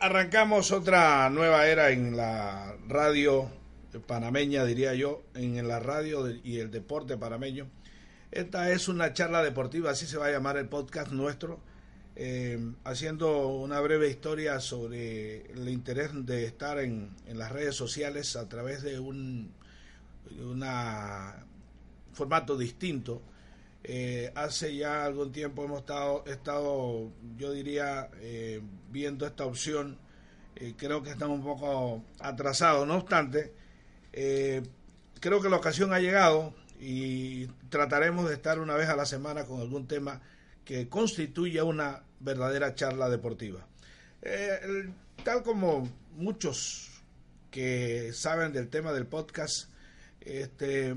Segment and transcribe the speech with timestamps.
[0.00, 3.50] Arrancamos otra nueva era en la radio
[4.06, 7.66] panameña, diría yo, en la radio y el deporte panameño.
[8.30, 11.58] Esta es una charla deportiva, así se va a llamar el podcast nuestro,
[12.14, 18.48] eh, haciendo una breve historia sobre el interés de estar en, las redes sociales a
[18.48, 19.52] través de un
[22.12, 23.22] formato distinto
[23.86, 29.98] eh, hace ya algún tiempo hemos estado, estado yo diría, eh, viendo esta opción.
[30.56, 32.86] Eh, creo que estamos un poco atrasados.
[32.86, 33.52] No obstante,
[35.20, 39.44] creo que la ocasión ha llegado y trataremos de estar una vez a la semana
[39.44, 40.22] con algún tema
[40.64, 43.66] que constituya una verdadera charla deportiva.
[45.24, 47.02] tal como muchos
[47.50, 49.68] que saben del tema del podcast,
[50.20, 50.96] este,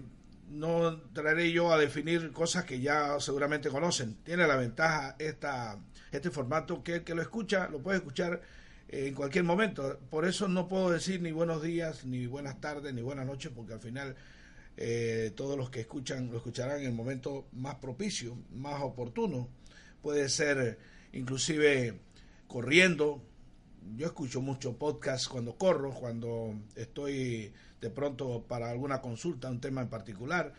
[0.49, 4.15] no traeré yo a definir cosas que ya seguramente conocen.
[4.23, 5.79] Tiene la ventaja esta,
[6.11, 8.41] este formato que el que lo escucha lo puede escuchar
[8.87, 9.99] en cualquier momento.
[10.09, 13.73] Por eso no puedo decir ni buenos días, ni buenas tardes, ni buenas noches, porque
[13.73, 14.15] al final
[14.77, 19.49] eh, todos los que escuchan lo escucharán en el momento más propicio, más oportuno.
[20.01, 20.79] Puede ser
[21.13, 21.99] inclusive
[22.47, 23.21] corriendo.
[23.95, 29.81] Yo escucho mucho podcast cuando corro, cuando estoy de pronto para alguna consulta, un tema
[29.81, 30.53] en particular.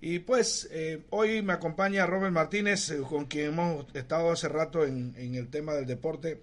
[0.00, 4.84] Y pues eh, hoy me acompaña Robert Martínez, eh, con quien hemos estado hace rato
[4.84, 6.42] en, el tema del deporte.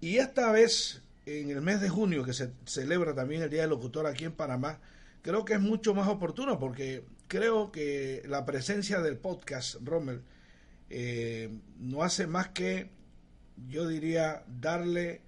[0.00, 3.70] Y esta vez, en el mes de junio, que se celebra también el Día del
[3.70, 4.78] Locutor aquí en Panamá,
[5.22, 10.22] creo que es mucho más oportuno porque creo que la presencia del podcast, Rommel,
[10.90, 12.90] eh, no hace más que,
[13.68, 15.22] yo diría, darle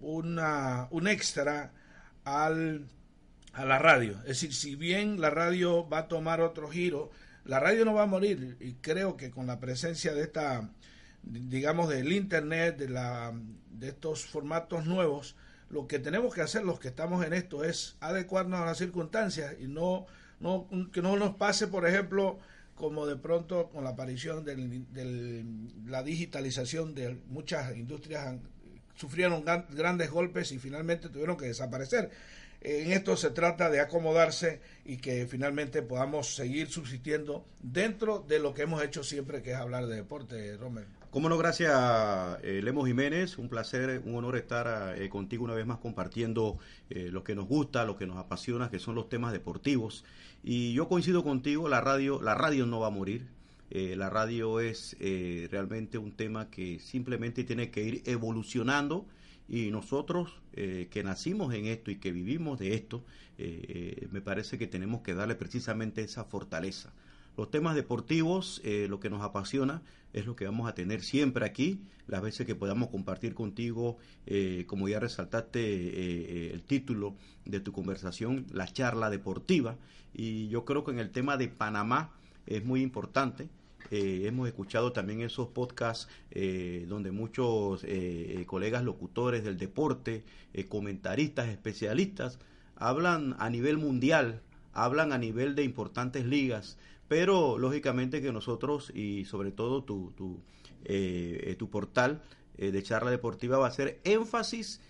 [0.00, 1.72] una, un extra
[2.24, 2.86] al
[3.52, 4.18] a la radio.
[4.20, 7.10] Es decir, si bien la radio va a tomar otro giro,
[7.44, 10.70] la radio no va a morir y creo que con la presencia de esta,
[11.22, 13.32] digamos, del Internet, de, la,
[13.70, 15.36] de estos formatos nuevos,
[15.68, 19.54] lo que tenemos que hacer los que estamos en esto es adecuarnos a las circunstancias
[19.60, 20.06] y no,
[20.40, 22.38] no que no nos pase, por ejemplo,
[22.74, 25.44] como de pronto con la aparición de
[25.86, 28.36] la digitalización de muchas industrias
[29.00, 32.10] sufrieron grandes golpes y finalmente tuvieron que desaparecer.
[32.60, 38.52] En esto se trata de acomodarse y que finalmente podamos seguir subsistiendo dentro de lo
[38.52, 40.84] que hemos hecho siempre, que es hablar de deporte, Romer.
[41.10, 41.72] Cómo no, gracias
[42.42, 46.58] eh, Lemos Jiménez, un placer, un honor estar eh, contigo una vez más compartiendo
[46.90, 50.04] eh, lo que nos gusta, lo que nos apasiona, que son los temas deportivos.
[50.44, 53.26] Y yo coincido contigo, la radio, la radio no va a morir,
[53.70, 59.06] la radio es realmente un tema que simplemente tiene que ir evolucionando
[59.50, 63.04] y nosotros eh, que nacimos en esto y que vivimos de esto,
[63.36, 66.92] eh, eh, me parece que tenemos que darle precisamente esa fortaleza.
[67.36, 69.82] Los temas deportivos, lo que nos apasiona,
[70.12, 73.96] es lo que vamos a tener siempre aquí, las veces que podamos compartir contigo,
[74.66, 77.14] como ya resaltaste el título
[77.46, 79.78] de tu conversación, la charla deportiva.
[80.12, 82.12] Y yo creo que en el tema de Panamá
[82.46, 83.48] es muy importante
[83.90, 90.24] eh, hemos escuchado también esos podcasts eh, donde muchos eh, colegas locutores del deporte,
[90.68, 92.38] comentaristas, especialistas,
[92.76, 94.42] hablan a nivel mundial,
[94.72, 100.40] hablan a nivel de importantes ligas, pero lógicamente que nosotros y sobre todo tu, tu,
[101.58, 102.22] tu portal
[102.56, 104.80] de charla deportiva va a hacer énfasis,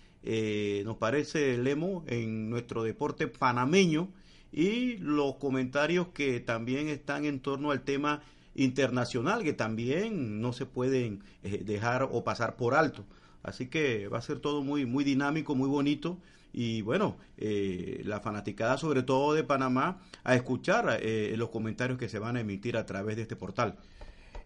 [0.83, 4.09] nos parece, Lemo, en nuestro deporte panameño
[4.51, 8.21] y los comentarios que también están en torno al tema
[8.55, 13.05] internacional que también no se pueden eh, dejar o pasar por alto.
[13.43, 16.17] Así que va a ser todo muy, muy dinámico, muy bonito.
[16.53, 22.09] Y bueno, eh, la fanaticada sobre todo de Panamá a escuchar eh, los comentarios que
[22.09, 23.77] se van a emitir a través de este portal.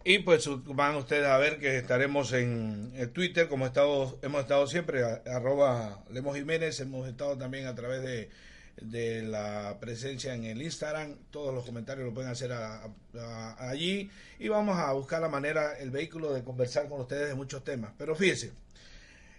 [0.04, 4.68] Y pues van ustedes a ver que estaremos en el Twitter, como estado, hemos estado
[4.68, 8.30] siempre, arroba Lemos Jiménez, hemos estado también a través de
[8.80, 11.16] de la presencia en el Instagram.
[11.30, 12.52] Todos los comentarios lo pueden hacer
[13.58, 17.64] allí y vamos a buscar la manera, el vehículo de conversar con ustedes de muchos
[17.64, 17.92] temas.
[17.98, 18.52] Pero fíjense,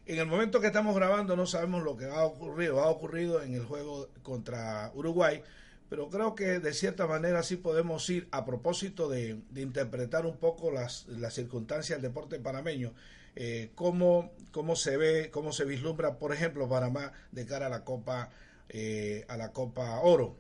[0.06, 3.44] En el momento que estamos grabando no sabemos lo que va a ocurrir ha ocurrido
[3.44, 5.44] en el juego contra Uruguay,
[5.90, 10.72] pero creo que de cierta manera sí podemos ir a propósito de, interpretar un poco
[10.72, 12.94] las, las, circunstancias del deporte panameño,
[13.36, 17.84] eh, cómo, cómo se ve, cómo se vislumbra, por ejemplo, Panamá de cara a la
[17.84, 18.32] Copa,
[18.70, 20.40] eh, a la Copa Oro.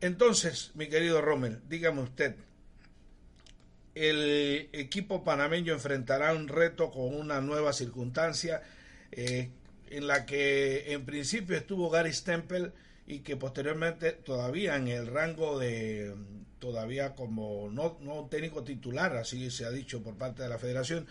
[0.00, 2.36] Entonces, mi querido Rommel, dígame usted,
[3.94, 8.62] el equipo panameño enfrentará un reto con una nueva circunstancia
[9.10, 9.50] eh,
[9.90, 12.72] en la que en principio estuvo Gary Stempel
[13.06, 16.14] y que posteriormente todavía en el rango de
[16.58, 21.06] todavía como no, no técnico titular, así se ha dicho por parte de la federación,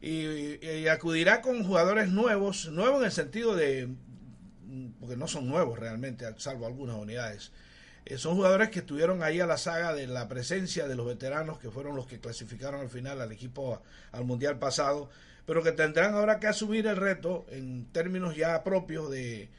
[0.00, 3.88] y, acudirá con jugadores nuevos, nuevos en el sentido de,
[5.00, 7.52] porque no son nuevos realmente, salvo algunas unidades.
[8.04, 11.58] Eh, son jugadores que estuvieron ahí a la saga de la presencia de los veteranos
[11.58, 13.80] que fueron los que clasificaron al final al equipo
[14.12, 15.08] al mundial pasado
[15.46, 19.50] pero que tendrán ahora que asumir el reto en términos ya propios de,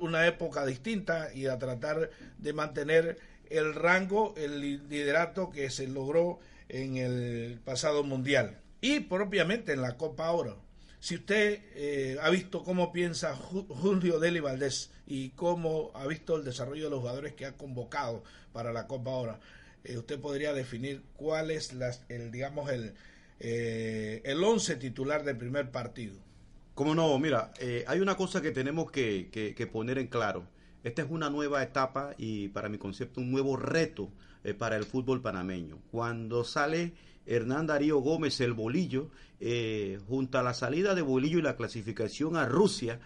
[0.00, 3.18] una época distinta y a tratar de mantener
[3.48, 6.38] el rango, el liderato que se logró
[6.68, 10.58] en el pasado mundial y propiamente en la Copa Oro.
[11.00, 16.44] Si usted eh, ha visto cómo piensa Julio Deli Valdés y cómo ha visto el
[16.44, 19.40] desarrollo de los jugadores que ha convocado para la Copa Oro,
[19.82, 22.94] eh, usted podría definir cuál es las, el, digamos, el,
[23.40, 26.16] eh, el 11 titular del primer partido.
[26.74, 30.44] Cómo no, mira, eh, hay una cosa que tenemos que, poner en claro.
[30.84, 34.10] Esta es una nueva etapa y para mi concepto un nuevo reto
[34.44, 35.78] eh, para el fútbol panameño.
[35.90, 36.92] Cuando sale
[37.30, 39.08] Hernán Darío Gómez, el bolillo,
[40.08, 43.00] junto a la salida de bolillo y la clasificación a Rusia,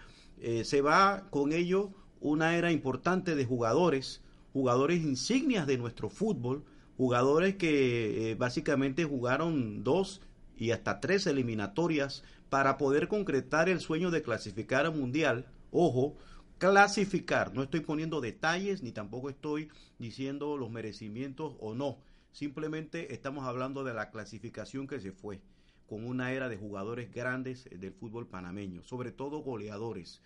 [0.63, 6.63] se va con ello una era importante de jugadores, jugadores insignias de nuestro fútbol,
[6.97, 10.21] jugadores que eh, básicamente jugaron dos
[10.57, 15.45] y hasta tres eliminatorias para poder concretar el sueño de clasificar al mundial.
[15.71, 16.15] Ojo,
[16.57, 19.69] clasificar, no estoy poniendo detalles ni tampoco estoy
[19.99, 21.97] diciendo los merecimientos o no.
[22.35, 25.39] Simplemente estamos hablando de la clasificación que se fue
[25.87, 30.21] con una era de jugadores grandes del fútbol panameño, sobre todo goleadores.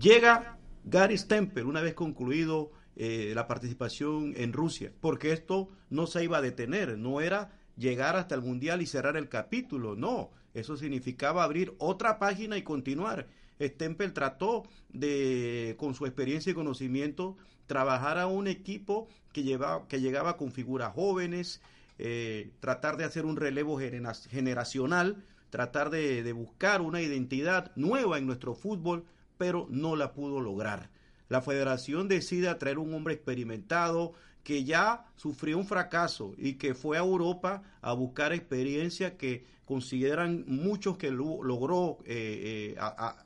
[0.00, 6.24] Llega Gary Stemper una vez concluido eh, la participación en Rusia, porque esto no se
[6.24, 10.76] iba a detener, no era llegar hasta el Mundial y cerrar el capítulo, no, eso
[10.76, 13.28] significaba abrir otra página y continuar.
[13.60, 17.36] Stempel trató de, con su experiencia y conocimiento,
[17.66, 21.60] trabajar a un equipo que, llevaba, que llegaba con figuras jóvenes,
[21.98, 28.54] eh, tratar de hacer un relevo generacional, tratar de buscar una identidad nueva en nuestro
[28.54, 29.04] fútbol,
[29.38, 30.90] pero no la pudo lograr.
[31.28, 34.12] La federación decide atraer un hombre experimentado
[34.44, 40.44] que ya sufrió un fracaso y que fue a Europa a buscar experiencia que consideran
[40.46, 42.80] muchos que logró eh, eh,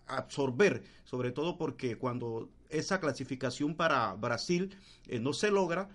[0.07, 4.77] absorber, sobre todo porque cuando esa clasificación para Brasil
[5.09, 5.91] eh, no se logra,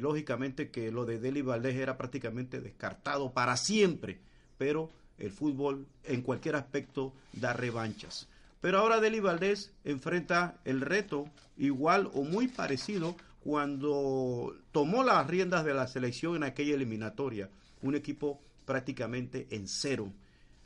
[0.00, 4.18] lógicamente que lo de Deli Valdés era prácticamente descartado para siempre,
[4.56, 8.26] pero el fútbol en cualquier aspecto da revanchas.
[8.60, 11.26] Pero ahora Deli Valdés enfrenta el reto
[11.56, 13.14] igual o muy parecido
[13.48, 17.48] cuando tomó las riendas de la selección en aquella eliminatoria.
[17.80, 20.12] Un equipo prácticamente en cero.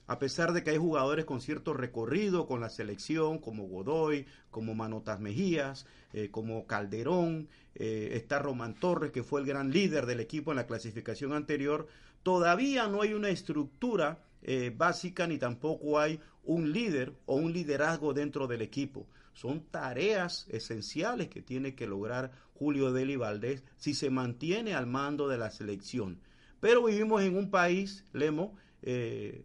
[0.08, 4.74] A pesar de que hay jugadores con cierto recorrido con la selección, como Godoy, como
[4.74, 10.18] Manotas Mejías, eh, como Calderón, eh, está Román Torres, que fue el gran líder del
[10.18, 11.86] equipo en la clasificación anterior,
[12.24, 18.12] todavía no hay una estructura eh, básica ni tampoco hay un líder o un liderazgo
[18.12, 19.06] dentro del equipo.
[19.34, 25.28] Son tareas esenciales que tiene que lograr Julio Deli Valdés si se mantiene al mando
[25.28, 26.20] de la selección.
[26.60, 29.44] Pero vivimos en un país, Lemo, eh,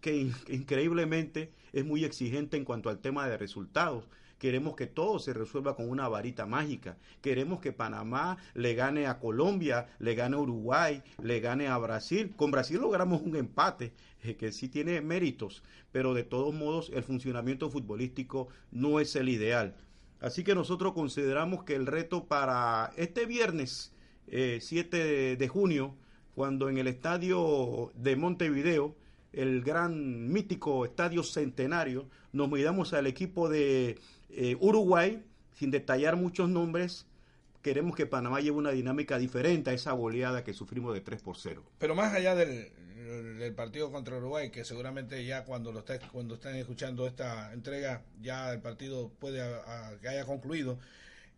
[0.00, 4.06] que increíblemente es muy exigente en cuanto al tema de resultados.
[4.44, 6.98] Queremos que todo se resuelva con una varita mágica.
[7.22, 12.34] Queremos que Panamá le gane a Colombia, le gane a Uruguay, le gane a Brasil.
[12.36, 17.02] Con Brasil logramos un empate eh, que sí tiene méritos, pero de todos modos el
[17.02, 19.76] funcionamiento futbolístico no es el ideal.
[20.20, 23.94] Así que nosotros consideramos que el reto para este viernes
[24.26, 24.60] 7
[24.92, 25.94] eh, de junio,
[26.34, 28.94] cuando en el estadio de Montevideo,
[29.32, 33.96] el gran mítico estadio centenario, nos midamos al equipo de
[34.30, 37.06] eh, Uruguay, sin detallar muchos nombres,
[37.62, 41.36] queremos que Panamá lleve una dinámica diferente a esa goleada que sufrimos de 3 por
[41.36, 41.64] 0.
[41.78, 42.72] Pero más allá del,
[43.54, 48.52] partido contra Uruguay, que seguramente ya cuando lo está, cuando están escuchando esta entrega, ya
[48.52, 49.42] el partido puede
[50.00, 50.78] que haya concluido.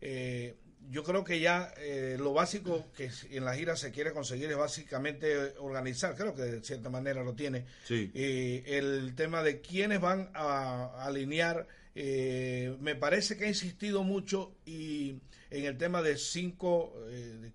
[0.01, 0.55] Eh,
[0.89, 4.57] yo creo que ya eh, lo básico que en la gira se quiere conseguir es
[4.57, 8.11] básicamente organizar, creo que de cierta manera lo tiene, sí.
[8.13, 11.67] eh, el tema de quiénes van a, alinear.
[11.99, 15.15] Eh, me parece que ha insistido mucho y
[15.49, 16.93] en el tema de cinco,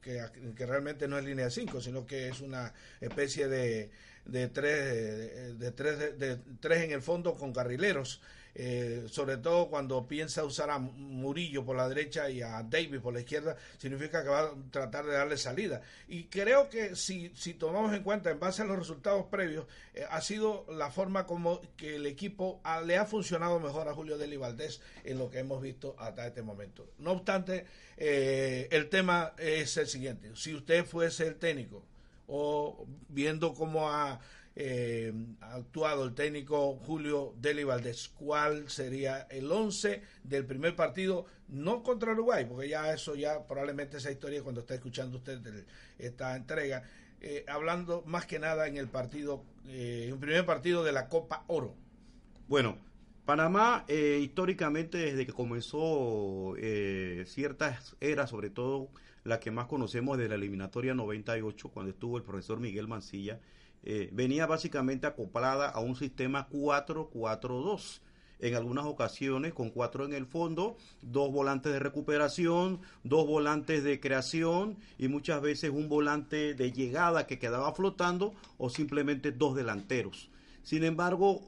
[0.01, 0.21] que,
[0.57, 3.93] que, realmente no es línea de cinco, sino que es una especie de,
[4.25, 8.21] de tres, de, tres, de tres en el fondo con carrileros.
[8.55, 13.15] Eh, sobre todo cuando piensa usar a Murillo por la derecha y a Davis por
[13.15, 15.81] la izquierda, significa que va a tratar de darle salida.
[16.09, 20.05] Y creo que si, si tomamos en cuenta, en base a los resultados previos, eh,
[20.11, 24.37] ha sido la forma como que el equipo le ha funcionado mejor a Julio Deli
[24.37, 26.91] Valdés en lo que hemos visto hasta este momento.
[26.99, 27.67] No obstante,
[27.97, 30.31] eh, el tema es el siguiente.
[30.35, 31.83] Si usted fuese el técnico
[32.27, 34.21] o viendo cómo ha
[34.55, 38.09] eh, ha actuado el técnico Julio Deli Valdés.
[38.09, 41.25] ¿Cuál sería el 11 del primer partido?
[41.49, 45.41] No contra Uruguay, porque ya eso, ya probablemente esa historia cuando está escuchando usted
[45.99, 46.83] esta entrega.
[47.21, 51.45] Eh, hablando más que nada en el partido, eh, en primer partido de la Copa
[51.47, 51.75] Oro.
[52.49, 52.79] Bueno,
[53.25, 56.55] Panamá históricamente desde que comenzó
[57.25, 58.91] ciertas eras, sobre todo
[59.25, 63.39] la que más conocemos de la eliminatoria 98, cuando estuvo el profesor Miguel Mancilla,
[63.85, 68.01] eh, venía básicamente acoplada a un sistema 4-4-2
[68.43, 74.01] en algunas ocasiones con cuatro en el fondo, dos volantes de recuperación, dos volantes de
[74.01, 80.29] creación y muchas veces un volante de llegada que quedaba flotando o simplemente dos delanteros.
[80.65, 81.41] Sin embargo,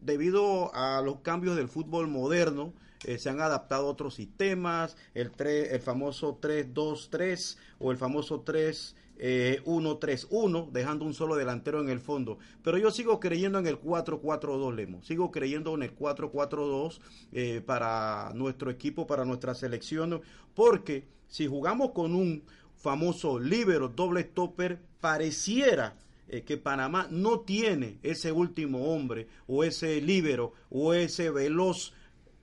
[0.00, 2.72] debido a los cambios del fútbol moderno,
[3.04, 9.60] eh, se han adaptado otros sistemas, el, el famoso 3-2-3 o el famoso 3 eh,
[9.64, 12.38] 1-3-1, dejando un solo delantero en el fondo.
[12.62, 15.02] Pero yo sigo creyendo en el 4-4-2, Lemo.
[15.02, 17.00] Sigo creyendo en el 4-4-2
[17.32, 20.22] eh, para nuestro equipo, para nuestra selección,
[20.54, 22.44] porque si jugamos con un
[22.76, 25.96] famoso libero doble stopper, pareciera
[26.28, 31.92] eh, que Panamá no tiene ese último hombre o ese libero o ese veloz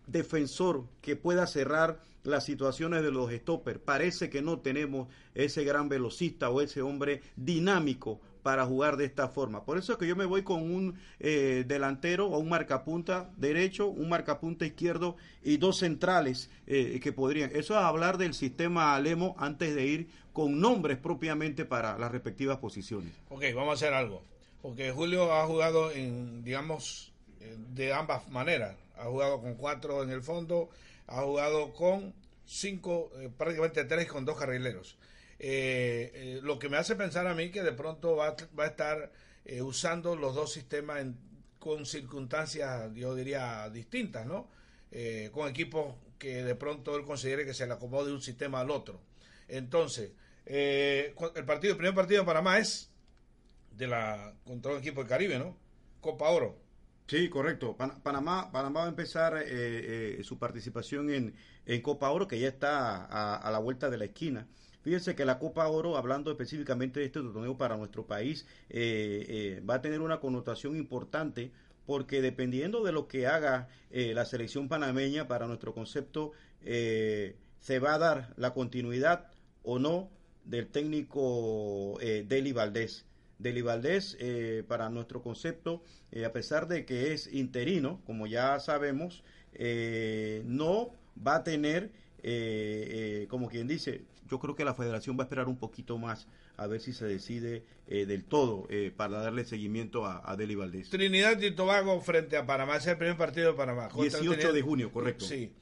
[0.07, 3.79] defensor que pueda cerrar las situaciones de los stoppers.
[3.79, 9.27] Parece que no tenemos ese gran velocista o ese hombre dinámico para jugar de esta
[9.27, 9.65] forma.
[9.65, 13.87] Por eso es que yo me voy con un eh, delantero o un marcapunta derecho,
[13.87, 17.49] un marcapunta izquierdo y dos centrales eh, que podrían.
[17.55, 22.59] Eso es hablar del sistema Alemo antes de ir con nombres propiamente para las respectivas
[22.59, 23.13] posiciones.
[23.29, 24.21] Ok, vamos a hacer algo.
[24.61, 28.75] Porque Julio ha jugado en, digamos, eh, de ambas maneras.
[28.97, 30.69] Ha jugado con cuatro en el fondo
[31.07, 32.13] ha jugado con
[32.45, 34.97] cinco, eh, prácticamente tres con dos carrileros.
[35.37, 38.67] Eh, eh, lo que me hace pensar a mí que de pronto va, va a
[38.67, 39.11] estar
[39.61, 41.05] usando los dos sistemas
[41.59, 44.49] con circunstancias, yo diría, distintas, ¿no?
[45.31, 48.71] con equipos que de pronto él considere que se le acomode de un sistema al
[48.71, 48.99] otro.
[49.47, 50.13] Entonces,
[50.47, 51.13] el
[51.45, 52.89] partido, el primer partido de Panamá es
[53.69, 55.55] de la contra un equipo del Caribe, ¿no?
[56.01, 56.57] Copa Oro.
[57.07, 57.77] Sí, correcto.
[57.77, 61.35] Panamá, va a empezar eh, eh, su participación en,
[61.67, 64.47] en, Copa Oro, que ya está a, la vuelta de la esquina.
[64.81, 69.75] Fíjense que la Copa Oro, hablando específicamente de este torneo para nuestro país, eh, va
[69.75, 71.51] a tener una connotación importante
[71.85, 76.31] porque dependiendo de lo que haga la selección panameña para nuestro concepto,
[76.63, 79.27] se va a dar la continuidad
[79.61, 80.09] o no
[80.45, 83.05] del técnico Deli Valdés.
[83.39, 88.59] Deli Valdés, eh, para nuestro concepto, eh, a pesar de que es interino, como ya
[88.59, 89.23] sabemos,
[89.53, 90.93] eh, no
[91.25, 91.91] va a tener,
[93.29, 96.27] como quien dice, yo creo que la federación va a esperar un poquito más
[96.57, 100.89] a ver si se decide del todo para darle seguimiento a, a, Deli Valdés.
[100.89, 103.89] Trinidad y Tobago frente a Panamá, es el primer partido de Panamá.
[103.93, 105.25] 18 de junio, correcto.
[105.25, 105.53] Sí.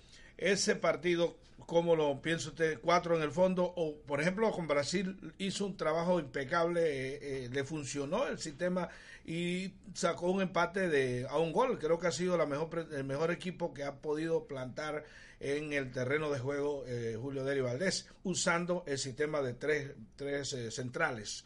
[0.43, 2.79] Ese partido ¿Cómo lo piensa usted?
[2.81, 3.63] ¿Cuatro en el fondo?
[3.63, 8.89] O, por ejemplo, con Brasil hizo un trabajo impecable, eh, eh, le funcionó el sistema
[9.25, 11.79] y sacó un empate de a un gol.
[11.79, 15.05] Creo que ha sido la mejor, el mejor equipo que ha podido plantar
[15.39, 20.55] en el terreno de juego eh, Julio Deri Valdés, usando el sistema de tres, tres
[20.69, 21.45] centrales,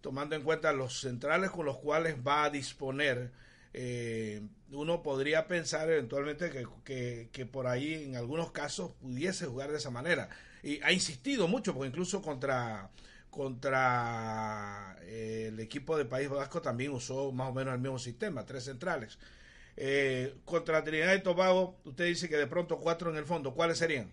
[0.00, 3.30] tomando en cuenta los centrales con los cuales va a disponer
[3.72, 9.78] eh, uno podría pensar eventualmente que, que, por ahí en algunos casos pudiese jugar de
[9.78, 10.28] esa manera.
[10.62, 12.90] Y ha insistido mucho, porque incluso contra,
[13.30, 18.44] contra eh, el equipo de País Vasco también usó más o menos el mismo sistema,
[18.44, 19.18] tres centrales.
[19.76, 23.78] Eh, contra Trinidad y Tobago, usted dice que de pronto cuatro en el fondo, ¿cuáles
[23.78, 24.12] serían?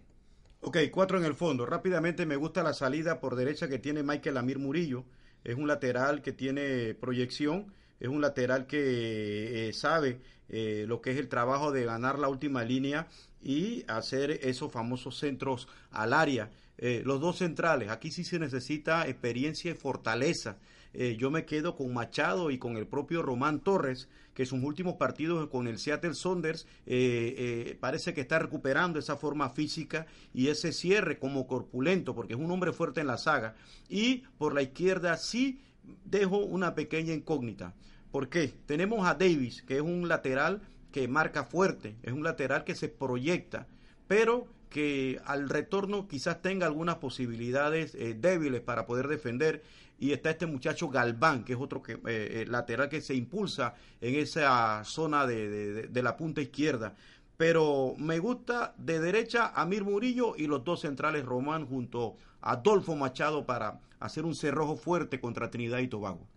[0.62, 1.66] Ok, cuatro en el fondo.
[1.66, 5.06] Rápidamente me gusta la salida por derecha que tiene Michael Amir Murillo.
[5.44, 11.28] Es un lateral que tiene proyección es un lateral que sabe lo que es el
[11.28, 13.08] trabajo de ganar la última línea
[13.42, 16.52] y hacer esos famosos centros al área.
[16.78, 20.58] los dos centrales, aquí sí se necesita experiencia y fortaleza.
[21.18, 25.50] yo me quedo con Machado y con el propio Román Torres, que sus últimos partidos
[25.50, 26.68] con el Seattle Saunders
[27.80, 32.52] parece que está recuperando esa forma física y ese cierre como corpulento, porque es un
[32.52, 33.56] hombre fuerte en la saga.
[33.90, 35.60] Y por la izquierda sí
[36.06, 37.74] dejo una pequeña incógnita.
[38.12, 38.54] ¿Por qué?
[38.66, 42.90] Tenemos a Davis, que es un lateral que marca fuerte, es un lateral que se
[42.90, 43.68] proyecta,
[44.08, 49.64] pero que al retorno quizás tenga algunas posibilidades eh, débiles para poder defender.
[50.00, 53.74] Y está este muchacho Galván, que es otro que, eh, eh, lateral que se impulsa
[54.00, 56.94] en esa zona de, de, la punta izquierda.
[57.38, 62.96] Pero me gusta de derecha Amir Murillo y los dos centrales Román junto a Adolfo
[62.96, 66.28] Machado para hacer un cerrojo fuerte contra Trinidad y Tobago.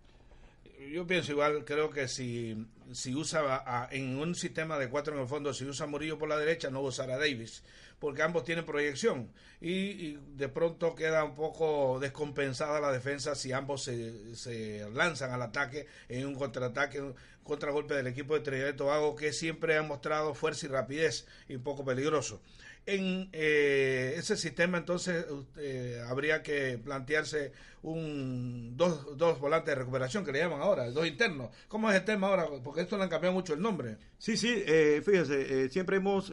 [0.91, 5.27] Yo pienso igual, creo que si, si usa en un sistema de cuatro en el
[5.27, 7.63] fondo, si usa Murillo por la derecha, no usará Davis,
[7.99, 9.31] porque ambos tienen proyección.
[9.61, 15.43] Y, de pronto queda un poco descompensada la defensa si ambos se, se lanzan al
[15.43, 17.13] ataque en un contraataque,
[17.43, 21.55] contragolpe del equipo de Trinidad y Tobago que siempre ha mostrado fuerza y rapidez y
[21.55, 22.41] un poco peligroso.
[22.85, 25.25] En eh, ese sistema entonces
[25.57, 27.51] eh, habría que plantearse
[27.83, 31.49] un dos, dos volantes de recuperación que le llaman ahora, dos internos.
[31.67, 32.47] ¿Cómo es el tema ahora?
[32.63, 33.97] Porque esto le han cambiado mucho el nombre.
[34.17, 36.31] Sí, sí, eh, fíjese, siempre hemos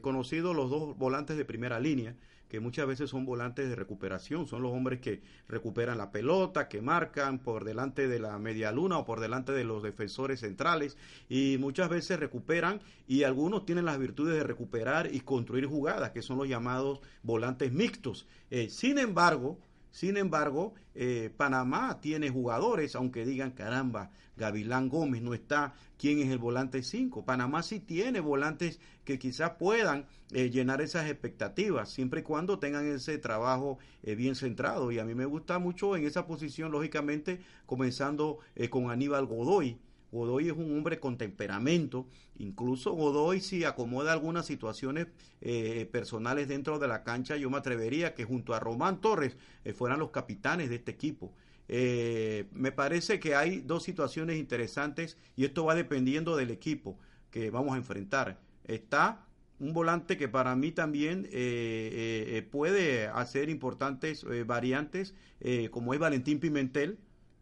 [0.00, 2.14] conocido los dos volantes de primera línea
[2.48, 6.80] que muchas veces son volantes de recuperación, son los hombres que recuperan la pelota, que
[6.80, 10.96] marcan por delante de la media luna o por delante de los defensores centrales
[11.28, 16.22] y muchas veces recuperan y algunos tienen las virtudes de recuperar y construir jugadas, que
[16.22, 18.26] son los llamados volantes mixtos.
[18.50, 19.58] Eh, sin embargo,
[19.90, 26.28] sin embargo, eh, Panamá tiene jugadores, aunque digan, caramba, Gavilán Gómez no está, ¿quién es
[26.28, 27.24] el volante 5?
[27.24, 32.86] Panamá sí tiene volantes que quizás puedan eh, llenar esas expectativas, siempre y cuando tengan
[32.86, 34.92] ese trabajo eh, bien centrado.
[34.92, 38.38] Y a mí me gusta mucho en esa posición, lógicamente, comenzando
[38.70, 39.78] con Aníbal Godoy,
[40.10, 42.06] Godoy es un hombre con temperamento,
[42.38, 45.08] incluso Godoy si acomoda algunas situaciones
[45.40, 49.72] eh, personales dentro de la cancha, yo me atrevería que junto a Román Torres eh,
[49.72, 51.32] fueran los capitanes de este equipo.
[51.68, 56.98] Eh, me parece que hay dos situaciones interesantes y esto va dependiendo del equipo
[57.30, 58.40] que vamos a enfrentar.
[58.64, 59.26] Está
[59.60, 61.28] un volante que para mí también
[62.50, 65.14] puede hacer importantes variantes,
[65.72, 66.96] como es Valentín Pimentel,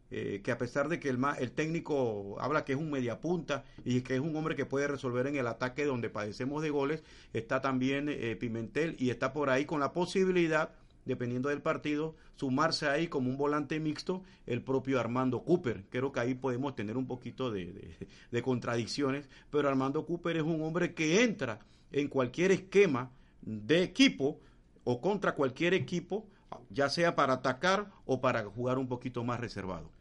[0.09, 4.01] eh, que a pesar de que el, el técnico habla que es un mediapunta y
[4.01, 7.61] que es un hombre que puede resolver en el ataque donde padecemos de goles, está
[7.61, 10.71] también eh, Pimentel y está por ahí con la posibilidad,
[11.05, 15.85] dependiendo del partido, sumarse ahí como un volante mixto el propio Armando Cooper.
[15.89, 17.97] Creo que ahí podemos tener un poquito de,
[18.31, 21.59] de contradicciones, pero Armando Cooper es un hombre que entra
[21.91, 24.39] en cualquier esquema de equipo
[24.83, 26.27] o contra cualquier equipo
[26.69, 29.96] ya sea para atacar o para jugar un poquito más reservado.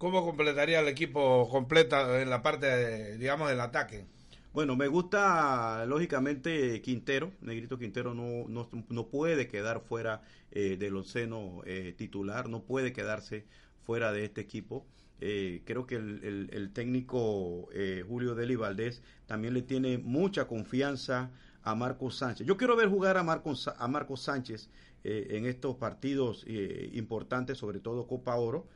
[0.00, 4.06] ¿Cómo completaría el equipo completa en la parte, digamos, del ataque?
[4.54, 11.60] Bueno, me gusta lógicamente Quintero, Negrito Quintero no, no, puede quedar fuera eh, del onceno
[11.66, 13.44] eh, titular, no puede quedarse
[13.82, 14.86] fuera de este equipo.
[15.20, 17.68] Eh, creo que el, técnico
[18.08, 21.30] Julio Deli Valdés también le tiene mucha confianza
[21.62, 22.46] a Marcos Sánchez.
[22.46, 24.70] Yo quiero ver jugar a Marcos, a Marcos Sánchez
[25.04, 26.46] en estos partidos
[26.94, 28.66] importantes, sobre todo Copa Oro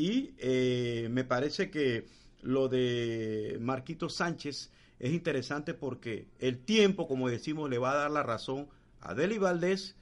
[0.00, 2.06] y eh, me parece que
[2.40, 8.10] lo de Marquito Sánchez es interesante porque el tiempo, como decimos, le va a dar
[8.10, 8.66] la razón
[9.02, 9.96] a Deli Valdés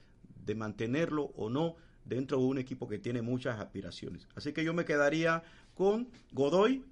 [0.46, 4.28] de mantenerlo o no dentro de un equipo que tiene muchas aspiraciones.
[4.36, 5.42] Así que yo me quedaría
[5.74, 6.84] con Godoy,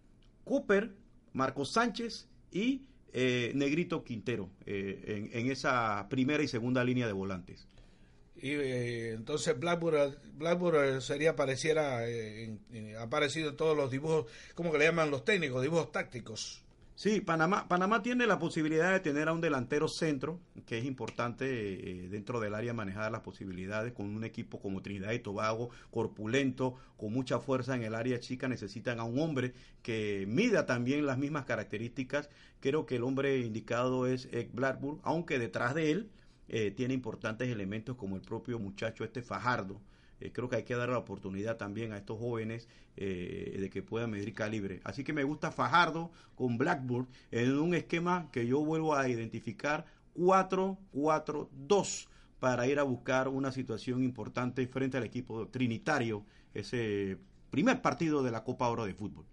[0.43, 0.93] Cooper,
[1.33, 7.69] Marcos Sánchez y eh, Negrito Quintero eh, en esa primera y segunda línea de volantes.
[8.41, 12.59] Y eh, entonces Blackburn, Blackburn sería, pareciera, eh,
[12.99, 16.63] ha aparecido en todos los dibujos, como que le llaman los técnicos, dibujos tácticos.
[16.95, 21.45] Sí, Panamá, Panamá tiene la posibilidad de tener a un delantero centro, que es importante
[21.47, 26.75] eh, dentro del área manejar las posibilidades con un equipo como Trinidad y Tobago, corpulento,
[26.97, 31.19] con mucha fuerza en el área chica, necesitan a un hombre que mida también las
[31.19, 32.31] mismas características.
[32.61, 36.11] Creo que el hombre indicado es Blackburn, aunque detrás de él
[36.49, 39.81] eh, tiene importantes elementos como el propio muchacho este Fajardo.
[40.21, 43.83] Eh, creo que hay que dar la oportunidad también a estos jóvenes eh, de que
[43.83, 44.81] puedan medir calibre.
[44.85, 49.85] Así que me gusta Fajardo con Blackburn en un esquema que yo vuelvo a identificar
[50.17, 52.09] 4-4-2
[52.41, 57.19] para ir a buscar una situación importante frente al equipo trinitario, ese
[57.51, 59.25] primer partido de la Copa Oro de Fútbol.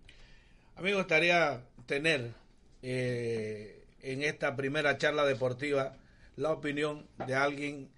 [0.76, 2.34] A mí me gustaría tener
[2.82, 5.96] eh, en esta primera charla deportiva
[6.36, 7.90] la opinión de alguien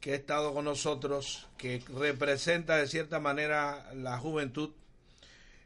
[0.00, 4.70] que ha estado con nosotros, que representa de cierta manera la juventud.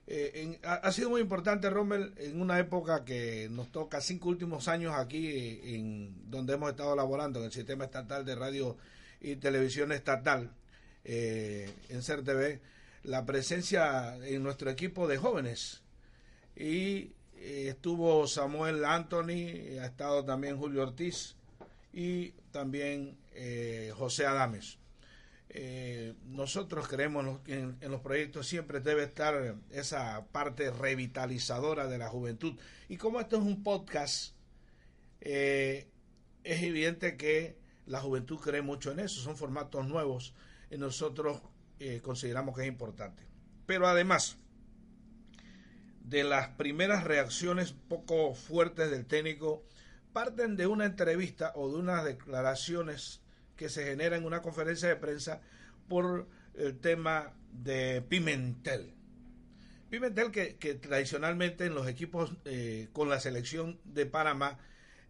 [0.06, 4.94] Eh, ha, sido muy importante, Rommel, en una época que nos toca cinco últimos años
[4.96, 8.76] aquí, en donde hemos estado laborando en el sistema estatal de radio
[9.20, 10.50] y televisión estatal,
[11.04, 12.60] eh, en CERTV,
[13.04, 15.82] la presencia en nuestro equipo de jóvenes.
[16.56, 21.36] Y eh, estuvo Samuel Anthony, ha estado también Julio Ortiz
[21.94, 24.78] y también eh, José Adames.
[25.48, 32.08] Eh, nosotros creemos que en, los proyectos siempre debe estar esa parte revitalizadora de la
[32.08, 32.58] juventud.
[32.88, 34.34] Y como esto es un podcast,
[35.20, 35.86] es
[36.42, 40.34] evidente que la juventud cree mucho en eso, son formatos nuevos
[40.70, 41.40] y nosotros
[42.02, 43.22] consideramos que es importante.
[43.64, 44.36] Pero además,
[46.04, 49.64] de las primeras reacciones poco fuertes del técnico
[50.14, 53.20] parten de una entrevista o de unas declaraciones
[53.56, 55.42] que se generan en una conferencia de prensa
[55.88, 58.94] por el tema de Pimentel.
[59.90, 64.58] Pimentel que, tradicionalmente en los equipos eh, con la selección de Panamá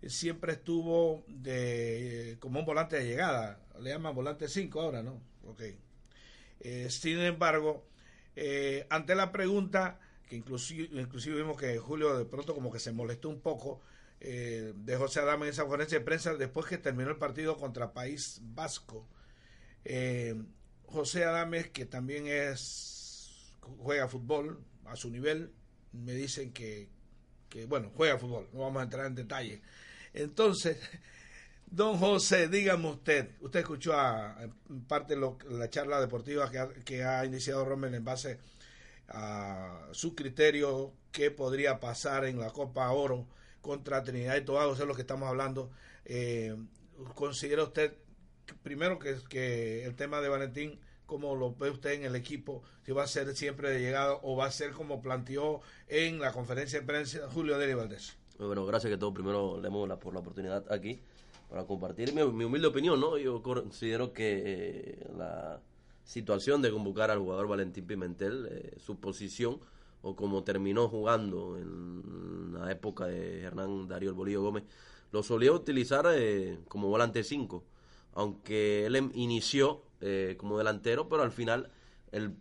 [0.06, 5.20] siempre estuvo de como un volante de llegada, le llaman volante 5 ahora, ¿no?
[5.46, 5.62] Ok.
[6.60, 7.86] Eh, sin embargo,
[8.36, 12.92] eh, ante la pregunta que inclusive, inclusive vimos que Julio de pronto como que se
[12.92, 13.82] molestó un poco
[14.26, 17.92] eh, de José Adame en esa conferencia de prensa después que terminó el partido contra
[17.92, 19.06] País Vasco.
[19.84, 20.34] Eh,
[20.86, 25.52] José Adames, que también es juega fútbol a su nivel,
[25.92, 26.88] me dicen que,
[27.50, 29.60] que, bueno, juega fútbol, no vamos a entrar en detalle.
[30.14, 30.78] Entonces,
[31.66, 34.38] don José, dígame usted, usted escuchó a,
[34.88, 38.38] parte de la charla deportiva que ha, que ha iniciado Rommel en base
[39.08, 43.26] a su criterio qué podría pasar en la Copa Oro
[43.64, 45.70] contra Trinidad y Tobago, eso es lo que estamos hablando.
[46.04, 46.54] Eh,
[47.14, 47.94] ¿Considera usted,
[48.62, 52.92] primero, que, que el tema de Valentín, cómo lo ve usted en el equipo, si
[52.92, 56.78] va a ser siempre de llegada o va a ser como planteó en la conferencia
[56.78, 58.18] de prensa Julio Deli Valdés?
[58.38, 61.00] Bueno, gracias que todo primero le la, por la oportunidad aquí
[61.48, 63.16] para compartir mi, humilde opinión, ¿no?
[63.16, 65.60] Yo considero que eh, la
[66.04, 69.60] situación de convocar al jugador Valentín Pimentel, eh, su posición
[70.04, 74.64] o como terminó jugando en la época de Hernán Darío El Bolillo Gómez,
[75.10, 77.64] lo solía utilizar eh, como volante 5,
[78.12, 81.70] aunque él em, inició eh, como delantero, pero al final
[82.12, 82.36] el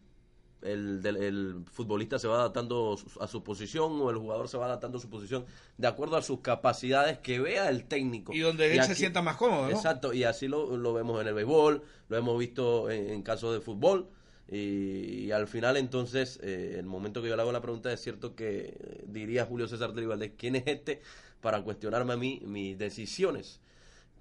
[0.64, 4.98] el, el, futbolista se va adaptando a su posición o el jugador se va adaptando
[4.98, 5.46] a su posición
[5.78, 8.34] de acuerdo a sus capacidades que vea el técnico.
[8.34, 11.34] Y donde él se sienta más cómodo, Exacto, y así lo, lo vemos en el
[11.34, 14.10] béisbol, lo hemos visto en, casos de fútbol.
[14.50, 18.36] Y, al final entonces, eh, el momento que yo le hago la pregunta es cierto
[18.36, 21.02] que eh, diría Julio César de ¿quién es este
[21.42, 23.60] para cuestionarme a mí mis decisiones?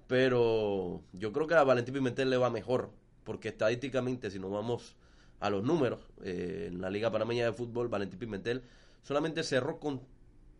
[0.07, 2.91] Pero yo creo que a Valentín Pimentel le va mejor,
[3.23, 4.95] porque estadísticamente si nos vamos
[5.39, 8.63] a los números, eh, en la Liga Panameña de Fútbol, Valentín Pimentel
[9.03, 10.01] solamente cerró con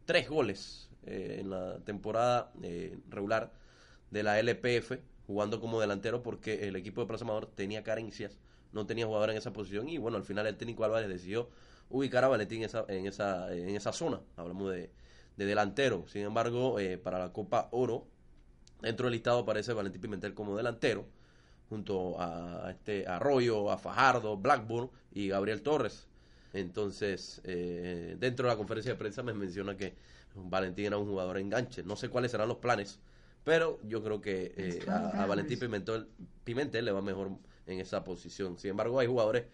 [0.06, 2.52] tres goles eh, en la temporada
[3.10, 3.52] regular
[4.12, 8.38] de la LPF, jugando como delantero porque el equipo de Plaza Amador tenía carencias,
[8.73, 11.49] no tenía jugador en esa posición y bueno, al final el técnico Álvarez decidió
[11.89, 14.91] ubicar a Valentín en esa, en esa, en esa zona, hablamos de,
[15.38, 18.07] de delantero, sin embargo, para la Copa Oro,
[18.81, 21.05] dentro del listado aparece Valentín Pimentel como delantero,
[21.69, 26.07] junto a este Arroyo, a Fajardo, Blackburn y Gabriel Torres.
[26.53, 29.95] Entonces, eh, dentro de la conferencia de prensa me menciona que
[30.36, 31.83] Valentín era un jugador enganche.
[31.83, 32.99] No sé cuáles serán los planes,
[33.43, 36.07] pero yo creo que eh, a, Valentín Pimentel,
[36.43, 37.31] Pimentel le va mejor
[37.67, 38.58] en esa posición.
[38.58, 39.45] Sin embargo, hay jugadores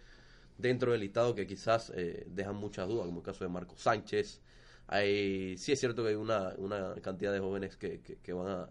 [0.58, 4.42] dentro del listado que quizás eh, dejan muchas dudas, como el caso de Marco Sánchez.
[4.88, 8.70] Hay, sí es cierto que hay una, una cantidad de jóvenes que, que van a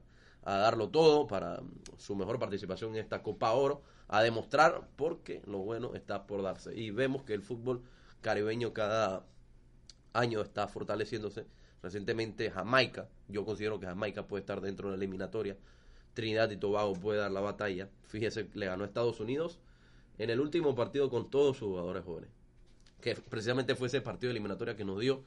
[0.48, 1.60] a darlo todo para
[1.98, 6.74] su mejor participación en esta Copa Oro, a demostrar porque lo bueno está por darse.
[6.74, 7.82] Y vemos que el fútbol
[8.22, 9.26] caribeño cada
[10.14, 11.46] año está fortaleciéndose.
[11.82, 15.56] Recientemente Jamaica, yo considero que Jamaica puede estar dentro de la eliminatoria.
[16.14, 17.88] Trinidad y Tobago puede dar la batalla.
[18.08, 19.58] Fíjese, le ganó a Estados Unidos
[20.18, 22.30] en el último partido con todos sus jugadores jóvenes.
[23.00, 25.22] Que precisamente fue ese partido de eliminatoria que nos dio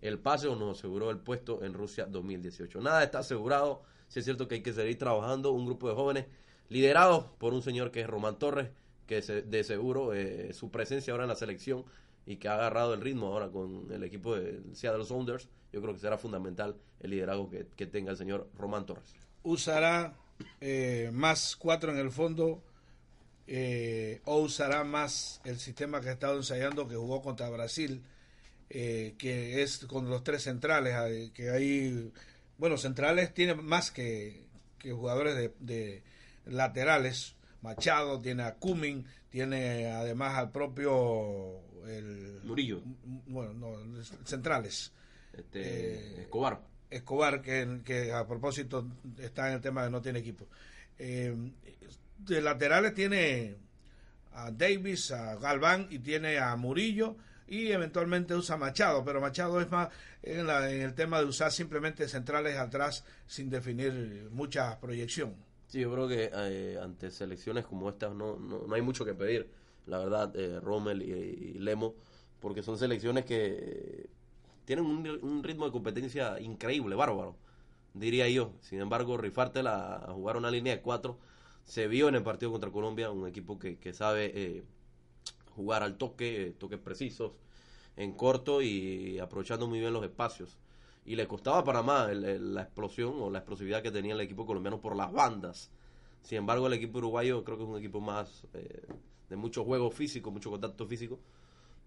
[0.00, 2.80] el pase o nos aseguró el puesto en Rusia 2018.
[2.80, 6.26] Nada está asegurado si es cierto que hay que seguir trabajando, un grupo de jóvenes
[6.68, 8.70] liderados por un señor que es Román Torres,
[9.06, 11.84] que de seguro eh, su presencia ahora en la selección
[12.24, 15.94] y que ha agarrado el ritmo ahora con el equipo de Seattle Sounders, yo creo
[15.94, 19.14] que será fundamental el liderazgo que, tenga el señor Román Torres.
[19.44, 20.16] ¿Usará
[20.60, 22.62] eh, más cuatro en el fondo
[23.46, 28.02] eh, o usará más el sistema que ha estado ensayando que jugó contra Brasil
[28.68, 32.12] eh, que es con los tres centrales, que hay,
[32.58, 34.44] bueno, centrales tiene más que,
[34.78, 36.02] que jugadores de, de
[36.46, 42.82] laterales, Machado, tiene a Cumming, tiene además al propio el, Murillo.
[43.26, 44.92] Bueno, no, centrales.
[45.32, 46.60] Este, eh, Escobar.
[46.90, 48.86] Escobar, que, a propósito
[49.18, 50.46] está en el tema de no tiene equipo.
[50.98, 51.34] Eh,
[52.18, 53.56] de laterales tiene
[54.32, 57.16] a Davis, a Galván y tiene a Murillo
[57.48, 59.88] y eventualmente usa Machado, pero Machado es más
[60.22, 65.34] en, en el tema de usar simplemente centrales atrás sin definir mucha proyección.
[65.68, 69.50] Sí, yo creo que eh, ante selecciones como estas no, no, hay mucho que pedir,
[69.86, 71.94] la verdad, eh, Rommel y, Lemo,
[72.40, 74.08] porque son selecciones que
[74.66, 77.36] tienen un, ritmo de competencia increíble, bárbaro,
[77.94, 78.52] diría yo.
[78.60, 81.18] Sin embargo, rifártela a jugar una línea de cuatro
[81.64, 84.64] se vio en el partido contra Colombia, un equipo que, que sabe eh,
[85.56, 87.32] jugar al toque, toques precisos,
[87.96, 90.58] en corto y aprovechando muy bien los espacios
[91.06, 94.80] y le costaba a Panamá la explosión o la explosividad que tenía el equipo colombiano
[94.80, 95.70] por las bandas.
[96.22, 98.82] Sin embargo, el equipo uruguayo creo que es un equipo más eh,
[99.30, 101.20] de mucho juego físico, mucho contacto físico,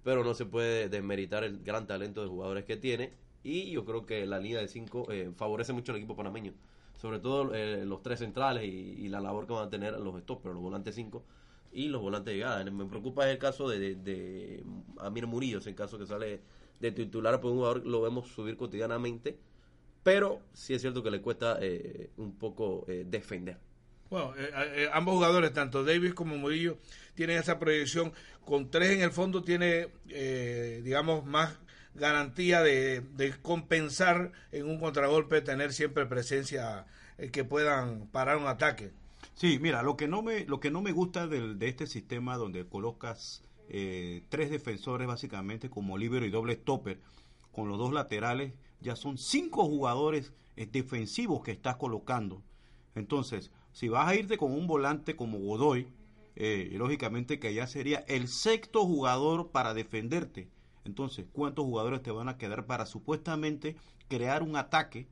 [0.03, 4.05] pero no se puede desmeritar el gran talento de jugadores que tiene y yo creo
[4.05, 6.53] que la línea de 5 eh, favorece mucho al equipo panameño,
[6.97, 10.53] sobre todo eh, los tres centrales y, la labor que van a tener los stoppers,
[10.53, 11.23] los volantes 5
[11.71, 12.63] y los volantes de llegada.
[12.69, 14.63] Me preocupa el caso de, de,
[14.99, 16.41] Amir Murillo, en caso que sale
[16.79, 19.37] de titular, pues un jugador lo vemos subir cotidianamente,
[20.03, 23.57] pero sí es cierto que le cuesta eh, un poco eh, defender.
[24.09, 26.77] Bueno, eh, ambos jugadores, tanto Davis como Murillo,
[27.15, 28.13] tienen esa proyección.
[28.45, 29.89] Con tres en el fondo tiene,
[30.83, 31.59] digamos, más
[31.93, 33.03] garantía de,
[33.43, 36.87] compensar en un contragolpe, tener siempre presencia
[37.31, 38.91] que puedan parar un ataque.
[39.35, 42.65] Sí, mira, lo que no me, lo que no me gusta de este sistema donde
[42.65, 46.99] colocas eh, tres defensores básicamente como libero y doble stopper,
[47.51, 52.41] con los dos laterales, ya son cinco jugadores eh, defensivos que estás colocando.
[52.95, 55.87] Entonces, si vas a irte con un volante como Godoy,
[56.35, 60.49] eh, lógicamente que ya sería el sexto jugador para defenderte.
[60.85, 63.75] Entonces, ¿cuántos jugadores te van a quedar para supuestamente
[64.07, 65.07] crear un ataque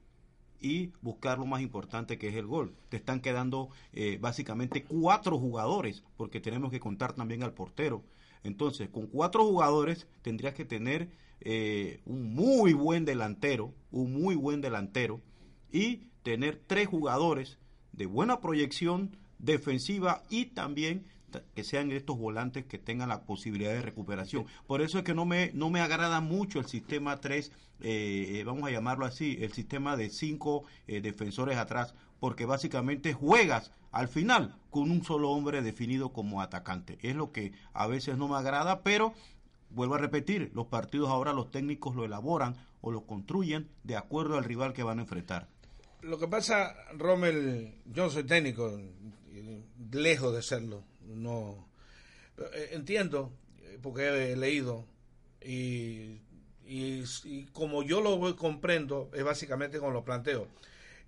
[0.60, 2.76] y buscar lo más importante que es el gol?
[2.90, 3.70] Te están quedando
[4.20, 8.04] básicamente cuatro jugadores, porque tenemos que contar también al portero.
[8.44, 11.10] Entonces, con cuatro jugadores tendrías que tener
[11.42, 15.22] eh, un muy buen delantero, un muy buen delantero,
[15.72, 17.58] y tener tres jugadores
[17.98, 21.06] de buena proyección defensiva y también
[21.56, 24.46] que sean estos volantes que tengan la posibilidad de recuperación.
[24.66, 28.64] Por eso es que no me, no me agrada mucho el sistema 3, eh, vamos
[28.64, 34.56] a llamarlo así, el sistema de cinco eh, defensores atrás, porque básicamente juegas al final
[34.70, 36.98] con un solo hombre definido como atacante.
[37.02, 39.14] Es lo que a veces no me agrada, pero
[39.70, 44.38] vuelvo a repetir, los partidos ahora los técnicos lo elaboran o lo construyen de acuerdo
[44.38, 45.50] al rival que van a enfrentar.
[46.02, 48.80] Lo que pasa, Rommel, yo no soy técnico,
[49.92, 51.68] lejos de serlo, no
[52.54, 53.32] eh, entiendo,
[53.82, 54.86] porque he leído
[55.42, 56.22] y,
[56.66, 60.48] y como yo lo comprendo, es básicamente con los planteos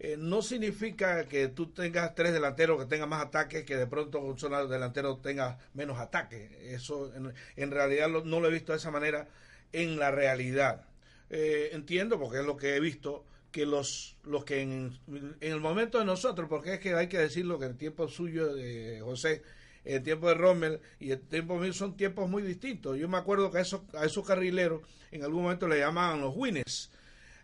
[0.02, 4.21] eh, no significa que tú tengas tres delanteros que tengan más ataques que de pronto
[4.21, 6.52] un solo delantero tenga menos ataques.
[6.62, 7.12] Eso
[7.58, 9.28] en, realidad no lo he visto de esa manera
[9.73, 10.86] en la realidad.
[11.30, 15.00] Eh, entiendo, porque es lo que he visto, que los, los que en,
[15.42, 19.02] el momento de nosotros, porque es que hay que decirlo que el tiempo suyo de
[19.04, 19.42] José,
[19.86, 22.98] el tiempo de Rommel y el tiempo mío son tiempos muy distintos.
[22.98, 24.82] Yo me acuerdo que a esos, a esos carrileros
[25.12, 26.92] en algún momento le llamaban los winners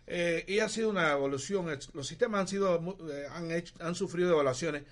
[0.06, 1.66] eh, y ha sido una evolución.
[1.92, 4.84] Los sistemas han sido eh, han, han sufrido evaluaciones,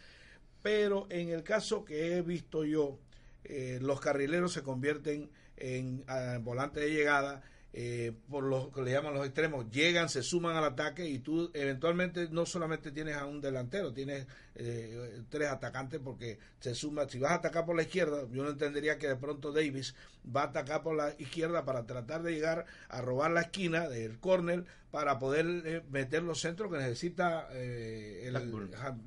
[0.63, 2.99] pero en el caso que he visto yo,
[3.45, 7.43] eh, los carrileros se convierten en, en volantes de llegada
[7.77, 11.51] eh, por lo que le llaman los extremos, llegan, se suman al ataque y tú
[11.55, 17.19] eventualmente no solamente tienes a un delantero, tienes eh, tres atacantes porque se suma, si
[17.19, 20.47] vas a atacar por la izquierda, yo no entendería que de pronto Davis va a
[20.51, 25.19] atacar por la izquierda para tratar de llegar a robar la esquina del córner para
[25.19, 28.35] poder eh, meter los centros que necesita el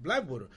[0.02, 0.50] Blackburn.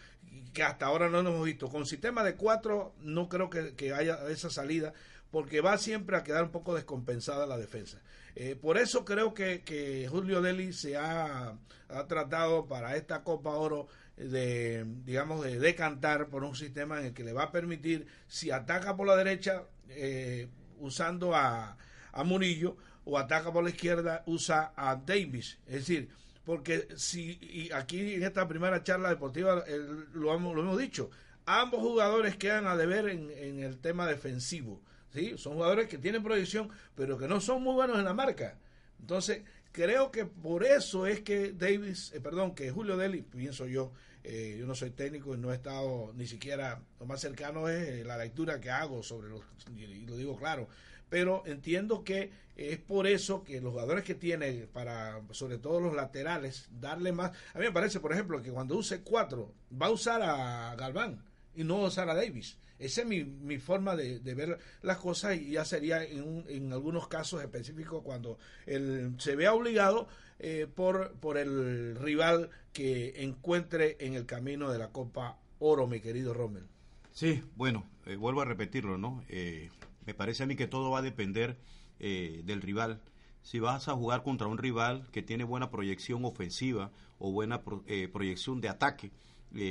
[0.52, 1.68] que hasta ahora no hemos visto.
[1.68, 4.94] Con sistema de cuatro no creo que, que haya esa salida
[5.30, 7.98] porque va siempre a quedar un poco descompensada la defensa.
[8.34, 11.56] Eh, por eso creo que, Julio Deli se ha,
[12.08, 17.24] tratado para esta Copa Oro de, digamos, de decantar por un sistema en el que
[17.24, 21.76] le va a permitir, si ataca por la derecha, eh, usando a,
[22.12, 25.58] a Murillo, o ataca por la izquierda, usa a Davis.
[25.66, 26.10] Es decir,
[26.44, 29.64] porque si y aquí en esta primera charla deportiva
[30.12, 31.10] lo, hemos, lo hemos dicho,
[31.46, 34.80] ambos jugadores quedan a deber en el tema defensivo
[35.12, 35.34] ¿sí?
[35.36, 38.58] Son jugadores que tienen proyección, pero que no son muy buenos en la marca.
[39.00, 39.42] Entonces,
[39.72, 43.92] creo que por eso es que Davis, eh, perdón, que Julio Deli, pienso yo,
[44.24, 47.88] eh, yo no soy técnico y no he estado ni siquiera, lo más cercano es
[47.88, 49.42] eh, la lectura que hago sobre los,
[49.76, 50.68] y lo digo claro,
[51.08, 55.94] pero entiendo que es por eso que los jugadores que tiene para, sobre todo los
[55.94, 59.90] laterales, darle más, a mí me parece, por ejemplo, que cuando use cuatro, va a
[59.90, 61.22] usar a Galván
[61.54, 62.58] y no a usar a Davis.
[62.78, 67.08] Esa es mi, mi forma de, ver las cosas y ya sería en, en algunos
[67.08, 70.08] casos específicos cuando él se vea obligado
[70.42, 76.00] eh, por, por el rival que encuentre en el camino de la Copa Oro, mi
[76.00, 76.66] querido Rommel.
[77.12, 79.22] Sí, bueno, eh, vuelvo a repetirlo, ¿no?
[79.28, 79.68] Eh,
[80.06, 81.58] me parece a mí que todo va a depender
[81.98, 83.02] del rival.
[83.42, 88.62] Si vas a jugar contra un rival que tiene buena proyección ofensiva o buena proyección
[88.62, 89.10] de ataque,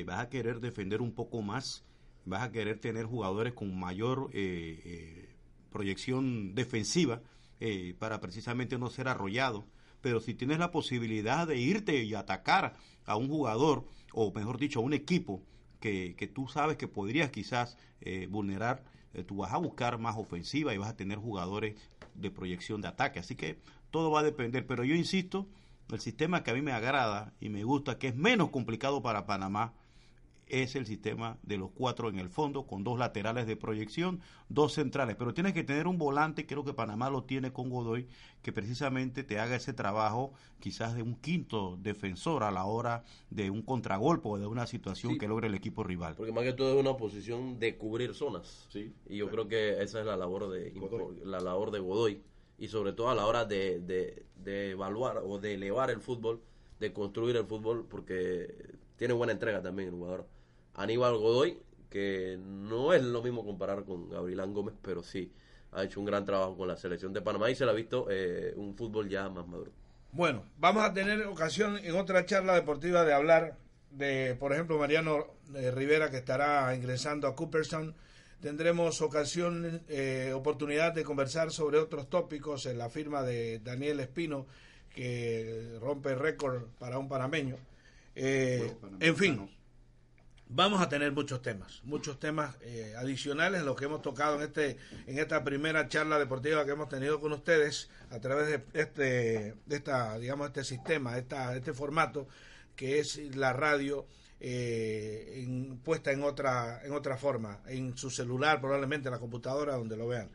[0.05, 1.83] vas a querer defender un poco más
[2.25, 5.35] vas a querer tener jugadores con mayor eh, eh,
[5.71, 7.21] proyección defensiva
[7.59, 9.65] eh, para precisamente no ser arrollado.
[10.01, 14.79] Pero si tienes la posibilidad de irte y atacar a un jugador, o mejor dicho,
[14.79, 15.43] a un equipo
[15.81, 17.77] que, que tú sabes que podrías quizás
[18.29, 18.85] vulnerar,
[19.27, 21.75] tú vas a buscar más ofensiva y vas a tener jugadores
[22.13, 23.19] de proyección de ataque.
[23.19, 23.59] Así que
[23.91, 24.65] todo va a depender.
[24.65, 25.49] Pero yo insisto,
[25.95, 29.25] el sistema que a mí me agrada y me gusta, que es menos complicado para
[29.25, 29.73] Panamá,
[30.49, 34.73] es el sistema de los cuatro en el fondo, con dos laterales de proyección, dos
[34.73, 35.15] centrales.
[35.15, 38.07] Pero tienes que tener un volante, creo que Panamá lo tiene con Godoy,
[38.41, 43.49] que precisamente te haga ese trabajo quizás de un quinto defensor a la hora de
[43.51, 46.15] un contragolpe o de una situación que logre el equipo rival.
[46.15, 48.67] Porque más que todo es una posición de cubrir zonas.
[48.69, 50.73] Sí, y yo creo que esa es la labor de
[51.23, 52.21] la labor de Godoy.
[52.59, 56.41] Y sobre todo a la hora de, de, de evaluar o de elevar el fútbol,
[56.79, 60.27] de construir el fútbol, porque tiene buena entrega también el jugador.
[60.75, 65.31] Aníbal Godoy, que no es lo mismo comparar con Gabrielán Gómez, pero sí
[65.71, 68.07] ha hecho un gran trabajo con la selección de Panamá y se le ha visto
[68.09, 69.71] eh, un fútbol ya más maduro.
[70.11, 73.57] Bueno, vamos a tener ocasión en otra charla deportiva de hablar
[73.91, 77.95] de, por ejemplo, Mariano eh, Rivera, que estará ingresando a Cooperstown.
[78.41, 84.47] Tendremos ocasión, eh, oportunidad de conversar sobre otros tópicos en la firma de Daniel Espino,
[84.93, 87.57] que rompe récord para un panameño.
[88.15, 89.49] en fin,
[90.51, 94.41] Vamos a tener muchos temas, muchos temas eh, adicionales en los que hemos tocado en
[94.41, 99.53] este en esta primera charla deportiva que hemos tenido con ustedes a través de este
[99.67, 102.27] de esta digamos este sistema, esta, este formato
[102.75, 104.07] que es la radio
[104.39, 105.47] eh,
[105.83, 110.07] puesta en otra en otra forma, en su celular probablemente en la computadora donde lo
[110.07, 110.29] vean.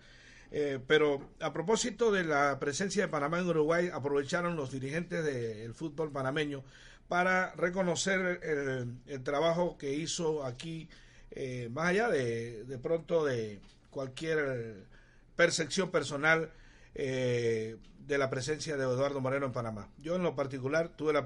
[0.50, 5.74] Eh, pero a propósito de la presencia de Panamá en Uruguay, aprovecharon los dirigentes del
[5.74, 6.62] fútbol panameño
[7.08, 10.88] para reconocer el, trabajo que hizo aquí,
[11.32, 13.58] eh, más allá de, de, pronto de
[13.90, 14.84] cualquier
[15.34, 16.50] percepción personal
[16.94, 19.88] eh, de la presencia de Eduardo Moreno en Panamá.
[19.98, 21.24] Yo en lo particular tuve la,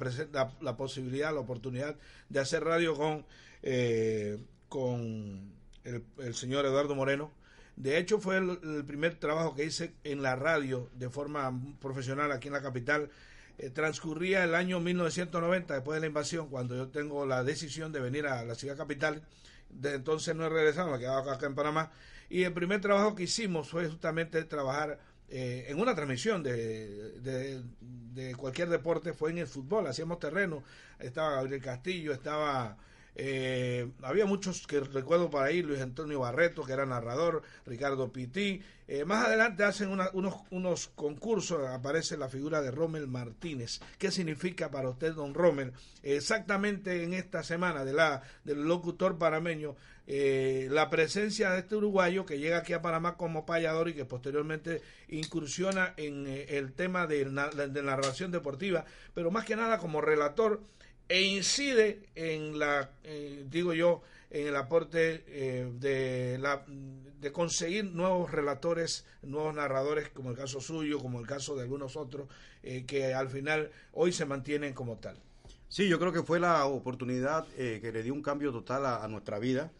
[0.60, 1.96] la, posibilidad, la oportunidad
[2.28, 3.26] de hacer radio con,
[3.62, 5.52] eh, con
[5.84, 7.32] el, señor Eduardo Moreno.
[7.76, 12.48] De hecho, fue el primer trabajo que hice en la radio de forma profesional aquí
[12.48, 13.10] en la capital
[13.58, 17.98] eh, transcurría el año 1990, después de la invasión, cuando yo tengo la decisión de
[17.98, 19.22] venir a la ciudad capital.
[19.68, 21.90] Desde entonces no he regresado, me he quedado acá en Panamá.
[22.30, 28.34] Y el primer trabajo que hicimos fue justamente trabajar eh, en una transmisión de, de,
[28.36, 30.64] cualquier deporte, fue en el fútbol, hacíamos terreno.
[30.98, 32.76] Estaba Gabriel Castillo, estaba
[33.20, 38.62] eh, había muchos que recuerdo para ahí, Luis Antonio Barreto, que era narrador, Ricardo Pití.
[38.86, 43.80] Eh, más adelante hacen unos, unos concursos, aparece la figura de Rommel Martínez.
[43.98, 45.72] ¿Qué significa para usted, don Rommel?
[46.04, 49.74] exactamente en esta semana de la, del locutor panameño,
[50.10, 54.06] eh, la presencia de este uruguayo que llega aquí a Panamá como payador y que
[54.06, 60.62] posteriormente incursiona en el tema de, de narración deportiva, pero más que nada como relator
[61.08, 67.84] e incide en la, eh, digo yo, en el aporte eh, de, la, de conseguir
[67.84, 72.28] nuevos relatores, nuevos narradores, como el caso suyo, como el caso de algunos otros,
[72.62, 75.16] eh, que al final hoy se mantienen como tal.
[75.68, 79.38] Sí, yo creo que fue la oportunidad que le dio un cambio total a nuestra
[79.38, 79.70] vida,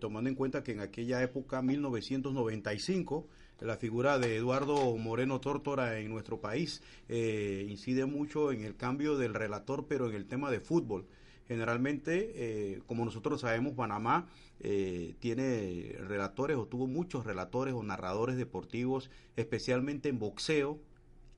[0.00, 3.26] tomando en cuenta que en aquella época, 1995,
[3.64, 9.16] la figura de Eduardo Moreno Tórtora en nuestro país eh, incide mucho en el cambio
[9.16, 11.06] del relator, pero en el tema de fútbol.
[11.46, 14.26] Generalmente, eh, como nosotros sabemos, Panamá
[14.60, 20.80] eh, tiene relatores o tuvo muchos relatores o narradores deportivos, especialmente en boxeo,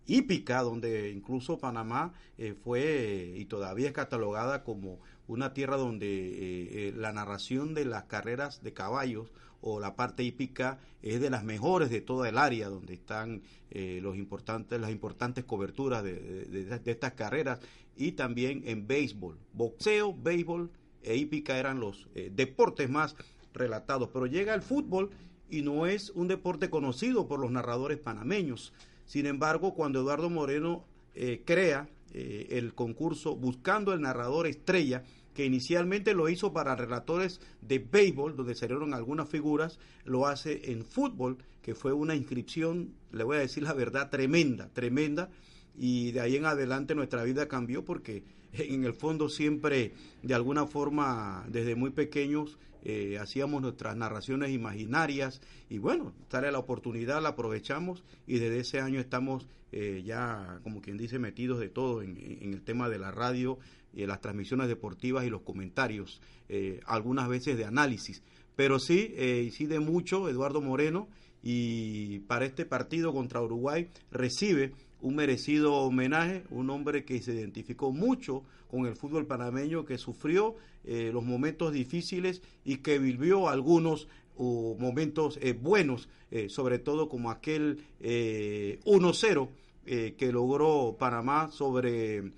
[0.06, 6.92] hípica, donde incluso Panamá eh, fue y todavía es catalogada como una tierra donde eh,
[6.96, 11.90] la narración de las carreras de caballos o la parte hípica es de las mejores
[11.90, 17.58] de toda el área, donde están los importantes, las importantes coberturas de, de, estas carreras
[17.96, 20.70] y también en béisbol, boxeo, béisbol
[21.02, 23.16] e hípica eran los deportes más
[23.54, 25.10] relatados, pero llega el fútbol
[25.48, 28.72] y no es un deporte conocido por los narradores panameños.
[29.06, 35.02] Sin embargo, cuando Eduardo Moreno eh, crea eh, el concurso buscando el narrador estrella,
[35.34, 40.84] que inicialmente lo hizo para relatores de béisbol, donde salieron algunas figuras, lo hace en
[40.84, 45.30] fútbol, que fue una inscripción, le voy a decir la verdad, tremenda, tremenda,
[45.76, 48.22] y de ahí en adelante nuestra vida cambió porque
[48.52, 55.40] en el fondo siempre, de alguna forma, desde muy pequeños, eh, hacíamos nuestras narraciones imaginarias
[55.70, 60.82] y bueno, sale la oportunidad, la aprovechamos y desde ese año estamos eh, ya, como
[60.82, 63.58] quien dice, metidos de todo en, el tema de la radio,
[63.96, 68.22] y las transmisiones deportivas y los comentarios, eh, algunas veces de análisis.
[68.56, 69.14] Pero sí,
[69.44, 71.08] incide mucho Eduardo Moreno
[71.44, 74.72] y para este partido contra Uruguay recibe
[75.04, 80.56] un merecido homenaje, un hombre que se identificó mucho con el fútbol panameño, que sufrió
[80.82, 87.30] eh, los momentos difíciles y que vivió algunos momentos eh, buenos, eh, sobre todo como
[87.30, 89.48] aquel 1-0
[89.84, 92.32] que logró Panamá sobre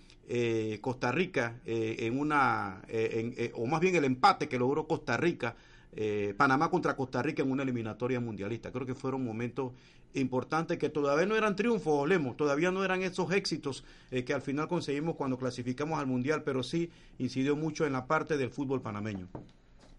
[0.81, 2.83] Costa Rica en una,
[3.55, 5.55] o más bien el empate que logró Costa Rica
[6.37, 8.73] Panamá contra Costa Rica en una eliminatoria mundialista.
[8.73, 9.73] Creo que fueron momentos
[10.21, 14.43] importantes que todavía no eran triunfos, Lemos, todavía no eran esos éxitos eh, que al
[14.43, 18.83] final conseguimos cuando clasificamos al Mundial, pero sí incidió mucho en la parte del fútbol
[18.83, 19.29] panameño.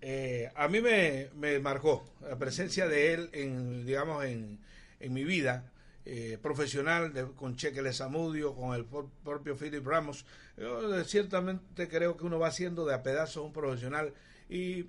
[0.01, 4.59] Eh, a mí me, marcó la presencia de él en, digamos, en,
[4.99, 5.72] en mi vida.
[6.09, 10.26] Eh, profesional de, con Cheque Lezamudio, con el propio Philip Ramos.
[10.55, 14.13] Yo ciertamente creo que uno va haciendo de a pedazos un profesional
[14.47, 14.84] y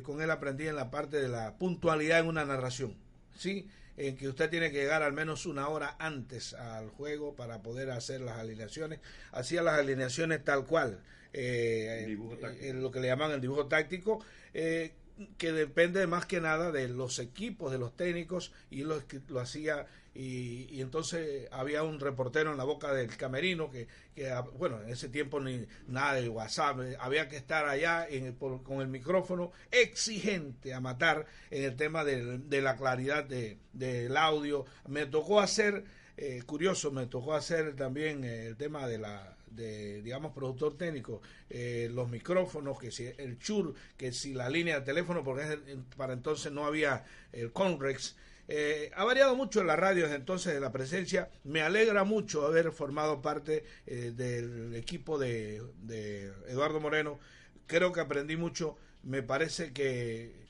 [0.00, 2.96] con él aprendí en la parte de la puntualidad en una narración.
[3.36, 3.68] ¿sí?
[3.96, 7.90] En que usted tiene que llegar al menos una hora antes al juego para poder
[7.90, 9.00] hacer las alineaciones.
[9.32, 11.00] Hacía las alineaciones tal cual,
[11.32, 12.16] eh,
[12.60, 14.92] en lo que le llaman el dibujo táctico, eh,
[15.38, 19.86] que depende más que nada de los equipos, de los técnicos, y lo, lo hacía,
[20.14, 25.08] y, entonces había un reportero en la boca del camerino, que, que bueno, en ese
[25.08, 30.72] tiempo ni nada de WhatsApp, eh, había que estar allá en con el micrófono exigente
[30.72, 34.64] a matar en el tema de, la claridad de, del audio.
[34.86, 35.84] Me tocó hacer,
[36.16, 41.88] eh, curioso, me tocó hacer también el tema de la de, digamos, productor técnico, eh,
[41.92, 45.58] los micrófonos, que si el chur, que si la línea de teléfono, porque
[45.96, 48.16] para entonces no había el Conrex.
[48.48, 51.30] Eh, ha variado mucho en la radio desde entonces de la presencia.
[51.44, 57.18] Me alegra mucho haber formado parte eh, del equipo de, de, Eduardo Moreno.
[57.66, 58.76] Creo que aprendí mucho.
[59.02, 60.44] Me parece que,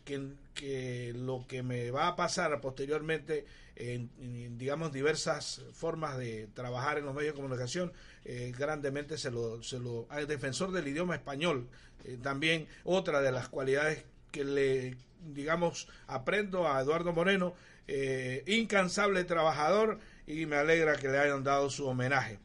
[1.14, 7.14] lo que me va a pasar posteriormente en, digamos, diversas formas de trabajar en los
[7.14, 7.92] medios de comunicación,
[8.24, 10.06] eh, grandemente se lo, se lo...
[10.10, 11.68] Hay defensor del idioma español,
[12.04, 14.96] eh, también otra de las cualidades que le,
[15.32, 17.54] digamos, aprendo a Eduardo Moreno,
[17.88, 22.38] eh, incansable trabajador, y me alegra que le hayan dado su homenaje.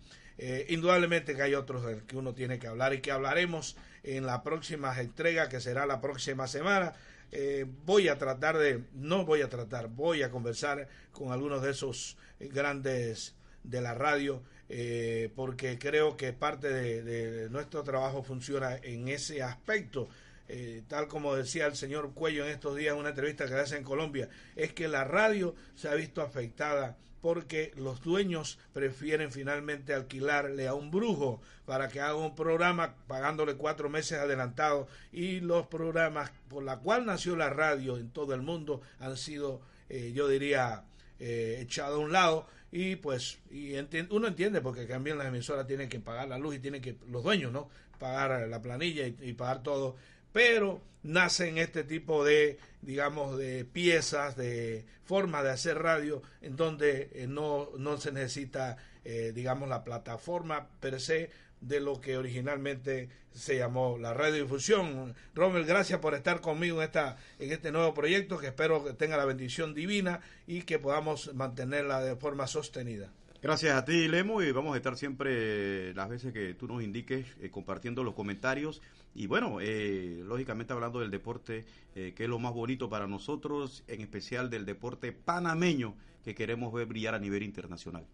[0.67, 4.41] indudablemente que hay otros del que uno tiene que hablar y que hablaremos en la
[4.43, 6.93] próxima entrega que será la próxima semana
[7.31, 11.71] eh, voy a tratar de, no voy a tratar, voy a conversar con algunos de
[11.71, 19.09] esos grandes de la radio, eh, porque creo que parte de, nuestro trabajo funciona en
[19.09, 20.09] ese aspecto.
[20.51, 23.77] Eh, tal como decía el señor Cuello en estos días en una entrevista que hace
[23.77, 29.93] en Colombia, es que la radio se ha visto afectada porque los dueños prefieren finalmente
[29.93, 34.87] alquilarle a un brujo para que haga un programa pagándole cuatro meses adelantado.
[35.11, 39.61] Y los programas por la cual nació la radio en todo el mundo han sido,
[39.89, 40.83] eh, yo diría,
[41.19, 42.47] eh, echados a un lado.
[42.71, 43.73] Y pues y
[44.11, 47.23] uno entiende porque también las emisoras tienen que pagar la luz y tienen que los
[47.23, 49.97] dueños no pagar la planilla y pagar todo
[50.31, 57.09] pero nacen este tipo de, digamos, de piezas, de formas de hacer radio, en donde
[57.13, 63.09] eh, no, no se necesita, eh, digamos, la plataforma per se de lo que originalmente
[63.33, 65.15] se llamó la radiodifusión.
[65.35, 69.17] Rommel, gracias por estar conmigo en, esta, en este nuevo proyecto que espero que tenga
[69.17, 73.11] la bendición divina y que podamos mantenerla de forma sostenida.
[73.41, 77.25] Gracias a ti, Lemo, y vamos a estar siempre las veces que tú nos indiques
[77.39, 78.81] eh, compartiendo los comentarios
[79.15, 83.83] y bueno, eh, lógicamente hablando del deporte, eh, que es lo más bonito para nosotros,
[83.87, 88.05] en especial del deporte panameño que queremos ver brillar a nivel internacional.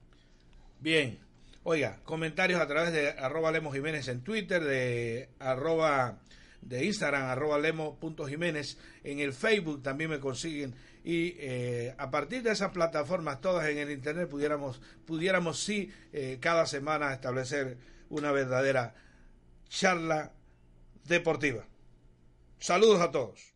[0.80, 1.20] Bien.
[1.68, 6.20] Oiga, comentarios a través de arroba Lemos Jiménez en Twitter, de arroba
[6.66, 10.74] de Instagram, arroba lemos.jiménez, en el Facebook también me consiguen
[11.04, 16.40] y eh, a partir de esas plataformas todas en el Internet pudiéramos, pudiéramos sí eh,
[16.42, 17.78] cada semana establecer
[18.10, 18.96] una verdadera
[19.70, 20.32] charla
[21.06, 21.66] deportiva.
[22.60, 23.55] Saludos a todos.